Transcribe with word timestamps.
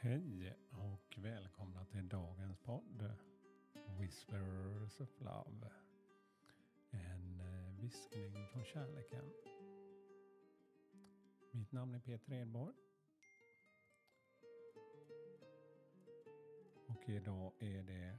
Hej 0.00 0.56
och 0.70 1.18
välkomna 1.18 1.84
till 1.84 2.08
dagens 2.08 2.58
podd 2.58 3.12
Whispers 3.98 5.00
of 5.00 5.20
Love. 5.20 5.70
En 6.90 7.40
eh, 7.40 7.82
viskning 7.82 8.46
från 8.52 8.64
kärleken. 8.64 9.24
Mitt 11.50 11.72
namn 11.72 11.94
är 11.94 12.00
Peter 12.00 12.32
Edborg. 12.32 12.74
Och 16.86 17.08
idag 17.08 17.52
är 17.58 17.82
det 17.82 18.18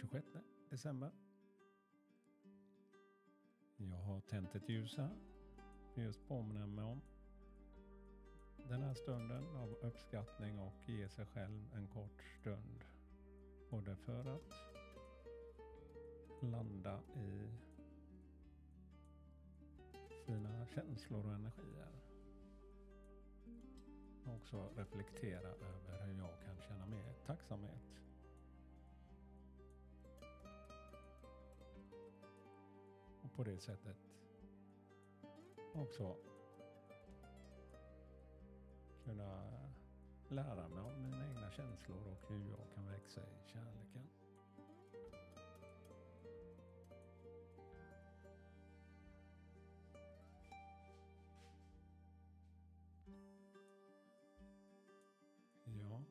26 0.00 0.24
december. 0.70 1.10
Jag 3.76 3.96
har 3.96 4.20
tänt 4.20 4.54
ett 4.54 4.68
ljus 4.68 4.96
här. 4.96 5.16
För 5.94 6.02
just 6.02 6.28
påminna 6.28 6.66
mig 6.66 6.84
om 6.84 7.00
den 8.68 8.82
här 8.82 8.94
stunden 8.94 9.56
av 9.56 9.74
uppskattning 9.82 10.58
och 10.58 10.88
ge 10.88 11.08
sig 11.08 11.26
själv 11.26 11.74
en 11.74 11.88
kort 11.88 12.22
stund. 12.40 12.84
Både 13.70 13.96
för 13.96 14.36
att 14.36 14.52
landa 16.42 17.00
i 17.16 17.50
sina 20.26 20.66
känslor 20.66 21.26
och 21.26 21.34
energier. 21.34 21.92
Och 24.24 24.34
också 24.34 24.72
reflektera 24.76 25.48
över 25.48 26.06
hur 26.06 26.18
jag 26.18 26.40
kan 26.44 26.60
känna 26.68 26.86
mer 26.86 27.14
tacksamhet. 27.26 28.00
På 33.40 33.44
det 33.44 33.60
sättet 33.60 33.96
också 35.72 36.16
kunna 39.04 39.52
lära 40.28 40.68
mig 40.68 40.80
om 40.80 41.02
mina 41.02 41.28
egna 41.28 41.50
känslor 41.50 41.98
och 42.06 42.28
hur 42.28 42.50
jag 42.50 42.74
kan 42.74 42.86
växa 42.86 43.20
i 43.20 43.48
kärleken. 43.52 44.08
Ja, 55.64 56.02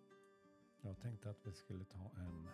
jag 0.82 1.00
tänkte 1.02 1.30
att 1.30 1.48
vi 1.48 1.54
skulle 1.54 1.86
ta 1.86 2.12
en 2.18 2.48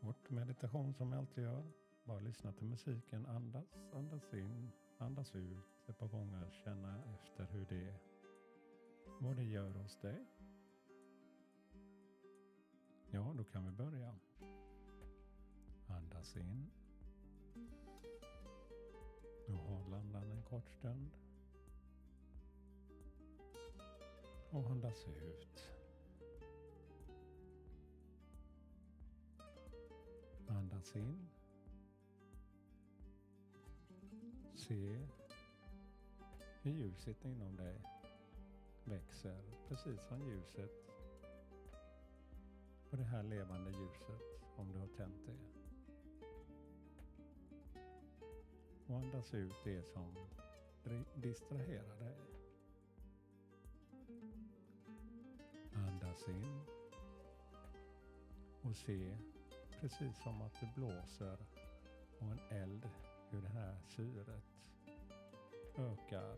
kort 0.00 0.30
meditation 0.30 0.94
som 0.94 1.12
jag 1.12 1.18
alltid 1.18 1.44
gör. 1.44 1.81
Bara 2.04 2.20
lyssna 2.20 2.52
till 2.52 2.66
musiken, 2.66 3.26
andas, 3.26 3.78
andas 3.92 4.34
in, 4.34 4.70
andas 4.98 5.34
ut 5.34 5.88
ett 5.88 5.98
par 5.98 6.08
gånger, 6.08 6.50
känna 6.64 7.02
efter 7.04 7.44
hur 7.44 7.66
det 7.66 7.94
vad 9.22 9.36
det 9.36 9.44
gör 9.44 9.70
hos 9.70 9.96
dig. 9.96 10.24
Ja, 13.10 13.34
då 13.36 13.44
kan 13.44 13.64
vi 13.64 13.70
börja. 13.70 14.14
Andas 15.86 16.36
in. 16.36 16.70
Och 19.46 19.54
håll 19.54 19.94
andan 19.94 20.30
en 20.30 20.42
kort 20.42 20.68
stund. 20.68 21.10
Och 24.50 24.70
andas 24.70 25.08
ut. 25.08 25.68
Andas 30.48 30.96
in. 30.96 31.28
Se 34.68 35.06
hur 36.62 36.72
ljuset 36.72 37.24
inom 37.24 37.56
dig 37.56 37.80
växer 38.84 39.42
precis 39.68 40.00
som 40.08 40.28
ljuset 40.28 40.70
på 42.90 42.96
det 42.96 43.04
här 43.04 43.22
levande 43.22 43.70
ljuset 43.70 44.22
om 44.56 44.72
du 44.72 44.78
har 44.78 44.86
tänt 44.86 45.26
det. 45.26 45.38
Och 48.86 48.98
andas 48.98 49.34
ut 49.34 49.54
det 49.64 49.82
som 49.82 50.14
distraherar 51.14 51.98
dig. 51.98 52.16
Andas 55.74 56.28
in 56.28 56.60
och 58.62 58.76
se 58.76 59.16
precis 59.80 60.22
som 60.22 60.42
att 60.42 60.60
det 60.60 60.72
blåser 60.74 61.38
och 62.18 62.30
en 62.30 62.40
eld 62.50 62.88
hur 63.32 63.42
det 63.42 63.48
här 63.48 63.76
syret 63.86 64.44
ökar 65.76 66.36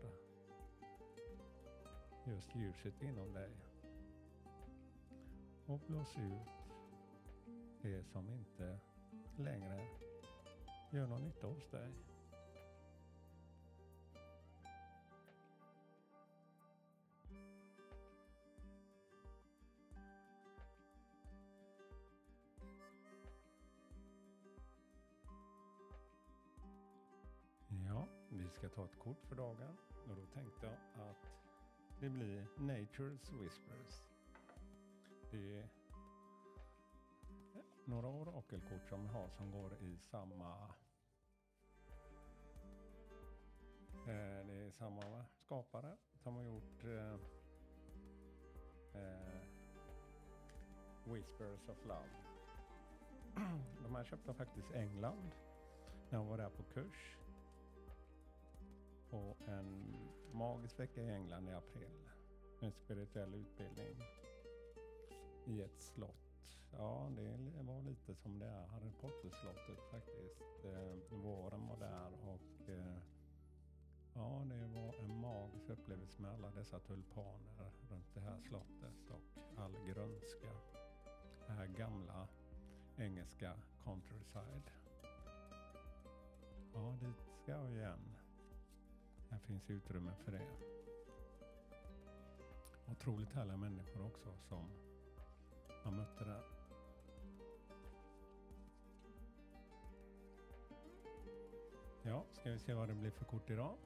just 2.25 2.55
ljuset 2.55 3.01
inom 3.01 3.33
dig. 3.33 3.51
Och 5.65 5.79
blås 5.87 6.17
ut 6.17 6.73
det 7.81 8.03
som 8.03 8.29
inte 8.29 8.79
längre 9.37 9.87
gör 10.91 11.07
någon 11.07 11.23
nytta 11.23 11.47
hos 11.47 11.69
dig. 11.69 11.93
Ska 28.55 28.69
ta 28.69 28.85
ett 28.85 28.99
kort 28.99 29.25
för 29.25 29.35
dagen 29.35 29.77
och 30.09 30.15
då 30.15 30.25
tänkte 30.25 30.65
jag 30.65 31.07
att 31.07 31.31
det 31.99 32.09
blir 32.09 32.47
Nature's 32.57 33.39
Whispers. 33.39 34.03
Det 35.31 35.57
är 35.57 35.69
några 37.85 38.07
orakelkort 38.07 38.89
som 38.89 39.03
vi 39.03 39.07
har 39.07 39.29
som 39.29 39.51
går 39.51 39.73
i 39.73 39.97
samma 39.97 40.69
eh, 44.07 44.45
det 44.47 44.53
är 44.53 44.71
samma 44.71 45.25
skapare 45.37 45.97
som 46.23 46.35
har 46.35 46.43
gjort 46.43 46.83
eh, 46.83 47.13
eh, 49.01 49.41
Whispers 51.03 51.69
of 51.69 51.85
Love. 51.85 52.09
De 53.83 53.95
här 53.95 54.03
köpte 54.03 54.29
jag 54.29 54.37
faktiskt 54.37 54.71
i 54.71 54.77
England 54.77 55.31
när 56.09 56.19
jag 56.19 56.25
var 56.25 56.37
där 56.37 56.49
på 56.49 56.63
kurs 56.63 57.17
på 59.15 59.35
en 59.47 59.95
magisk 60.31 60.79
vecka 60.79 61.01
i 61.01 61.09
England 61.09 61.49
i 61.49 61.53
april. 61.53 62.09
En 62.59 62.71
spirituell 62.71 63.33
utbildning 63.33 63.95
i 65.45 65.61
ett 65.61 65.81
slott. 65.81 66.57
Ja, 66.71 67.11
det 67.15 67.63
var 67.63 67.81
lite 67.81 68.15
som 68.15 68.39
det 68.39 68.45
är 68.45 68.65
Harry 68.65 68.91
Potter-slottet 69.01 69.91
faktiskt. 69.91 70.65
Eh, 70.65 71.17
våren 71.17 71.67
var 71.67 71.77
där 71.77 72.11
och 72.23 72.69
eh, 72.69 72.97
ja, 74.13 74.41
det 74.45 74.67
var 74.67 74.93
en 74.99 75.19
magisk 75.21 75.69
upplevelse 75.69 76.21
med 76.21 76.31
alla 76.31 76.51
dessa 76.51 76.79
tulpaner 76.79 77.71
runt 77.89 78.13
det 78.13 78.21
här 78.21 78.39
slottet 78.39 79.09
och 79.09 79.41
all 79.57 79.73
grönska. 79.87 80.51
Det 81.47 81.53
här 81.53 81.67
gamla 81.67 82.27
engelska 82.97 83.53
countryside. 83.83 84.71
Ja, 86.73 86.97
dit 87.01 87.41
ska 87.43 87.51
jag 87.51 87.71
igen. 87.71 88.14
Här 89.35 89.39
finns 89.39 89.69
utrymme 89.69 90.11
för 90.25 90.31
det. 90.31 90.41
Otroligt 92.91 93.33
härliga 93.33 93.57
människor 93.57 94.05
också 94.05 94.37
som 94.37 94.69
man 95.83 95.95
mötte 95.95 96.25
där. 96.25 96.43
Ja, 102.03 102.25
ska 102.31 102.51
vi 102.51 102.59
se 102.59 102.73
vad 102.73 102.87
det 102.87 102.93
blir 102.93 103.11
för 103.11 103.25
kort 103.25 103.49
idag. 103.49 103.77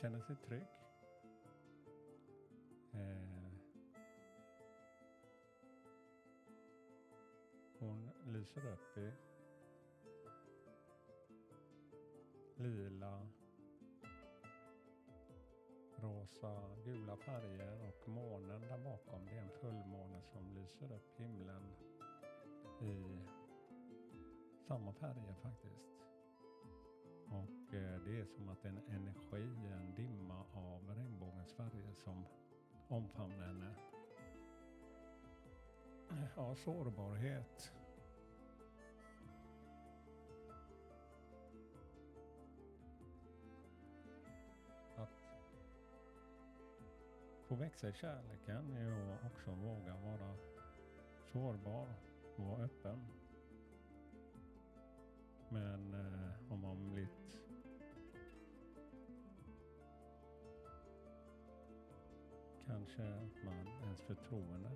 känner 0.00 0.20
sig 0.20 0.36
trygg. 0.36 0.66
Eh, 2.92 3.50
hon 7.78 8.10
lyser 8.26 8.72
upp 8.72 8.98
i 8.98 9.12
lila, 12.56 13.28
rosa, 16.04 16.76
gula 16.84 17.16
färger 17.16 17.88
och 17.88 18.08
månen 18.08 18.60
där 18.60 18.78
bakom 18.78 19.26
det 19.26 19.36
är 19.36 19.42
en 19.42 19.58
fullmåne 19.60 20.20
som 20.22 20.54
lyser 20.54 20.92
upp 20.96 21.10
himlen 21.16 21.62
i 22.80 23.18
samma 24.68 24.92
färger 24.92 25.34
faktiskt. 25.42 25.84
Och 27.26 27.74
eh, 27.74 28.00
det 28.04 28.20
är 28.20 28.24
som 28.24 28.48
att 28.48 28.64
en 28.64 28.78
energi, 28.88 29.72
en 29.72 29.94
dimma 29.96 30.44
av 30.54 30.94
regnbågens 30.96 31.52
färger 31.52 31.94
som 31.94 32.26
omfamnar 32.88 33.46
henne. 33.46 33.74
Ja, 36.36 36.54
sårbarhet. 36.54 37.72
Få 47.54 47.60
växa 47.60 47.88
i 47.88 47.92
kärleken 47.92 48.76
är 48.76 49.12
att 49.12 49.32
också 49.32 49.50
våga 49.50 49.96
vara 49.96 50.36
sårbar, 51.32 51.88
vara 52.36 52.64
öppen. 52.64 53.06
Men 55.48 55.94
eh, 55.94 56.52
om 56.52 56.60
man 56.60 56.92
blivit 56.92 57.40
kanske 62.66 63.02
man 63.44 63.66
ens 63.84 64.00
förtroende. 64.00 64.70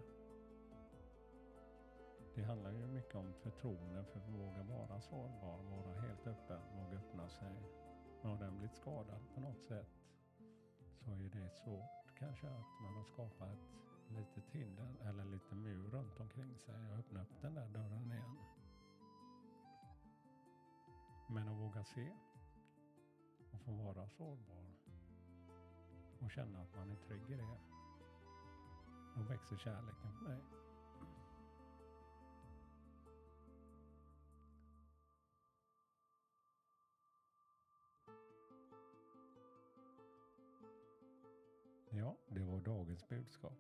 Det 2.35 2.43
handlar 2.43 2.73
ju 2.73 2.87
mycket 2.87 3.15
om 3.15 3.35
förtroende 3.43 4.05
för 4.05 4.19
att 4.21 4.29
våga 4.29 4.63
vara 4.63 5.01
sårbar, 5.01 5.59
vara 5.71 6.01
helt 6.01 6.27
öppen, 6.27 6.61
våga 6.77 6.99
öppna 6.99 7.29
sig. 7.29 7.57
Men 8.23 8.31
Har 8.31 8.39
den 8.39 8.59
blivit 8.59 8.77
skadad 8.77 9.21
på 9.35 9.41
något 9.41 9.63
sätt 9.63 9.89
så 11.05 11.11
är 11.11 11.31
det 11.33 11.51
svårt 11.51 12.08
kanske 12.19 12.47
att 12.49 12.81
man 12.81 12.97
har 12.97 13.05
skapat 13.05 13.51
ett 13.51 14.11
litet 14.11 14.51
hinder 14.51 14.95
eller 15.01 15.25
lite 15.25 15.55
mur 15.55 15.91
runt 15.91 16.21
omkring 16.21 16.59
sig 16.59 16.91
och 16.91 16.99
öppna 16.99 17.23
upp 17.23 17.41
den 17.43 17.55
där 17.55 17.69
dörren 17.69 18.13
igen. 18.13 18.39
Men 21.27 21.49
att 21.49 21.57
våga 21.57 21.85
se 21.85 22.17
och 23.53 23.61
få 23.61 23.73
vara 23.73 24.09
sårbar 24.09 24.65
och 26.21 26.31
känna 26.31 26.63
att 26.63 26.77
man 26.77 26.91
är 26.91 26.97
trygg 26.97 27.31
i 27.31 27.37
det. 27.37 27.59
Då 29.17 29.23
växer 29.23 29.57
kärleken 29.57 30.13
för 30.13 30.25
mig. 30.29 30.41
Och 42.59 42.67
var 42.67 42.75
dagens 42.75 43.09
budskap. 43.09 43.59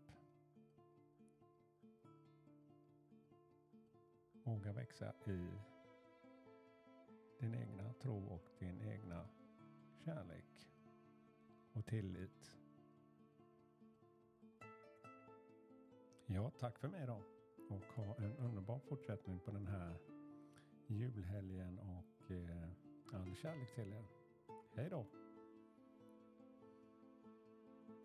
Våga 4.44 4.72
växa 4.72 5.14
i 5.26 5.48
din 7.40 7.54
egna 7.54 7.92
tro 7.92 8.26
och 8.26 8.48
din 8.58 8.80
egna 8.80 9.28
kärlek 10.04 10.68
och 11.72 11.86
tillit. 11.86 12.56
Ja, 16.26 16.50
tack 16.58 16.78
för 16.78 16.88
mig 16.88 17.06
då 17.06 17.22
och 17.68 17.84
ha 17.84 18.16
en 18.16 18.36
underbar 18.36 18.78
fortsättning 18.78 19.40
på 19.40 19.50
den 19.50 19.66
här 19.66 19.94
julhelgen 20.86 21.78
och 21.78 22.30
eh, 22.30 22.68
all 23.12 23.34
kärlek 23.34 23.74
till 23.74 23.92
er. 23.92 24.04
Hej 24.74 24.90
då! 24.90 25.06